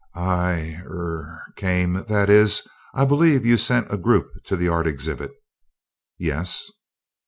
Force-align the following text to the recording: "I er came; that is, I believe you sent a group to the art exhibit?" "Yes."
"I 0.15 0.81
er 0.83 1.43
came; 1.55 2.05
that 2.07 2.27
is, 2.27 2.67
I 2.91 3.05
believe 3.05 3.45
you 3.45 3.55
sent 3.57 3.93
a 3.93 3.99
group 3.99 4.31
to 4.45 4.55
the 4.55 4.67
art 4.67 4.87
exhibit?" 4.87 5.29
"Yes." 6.17 6.67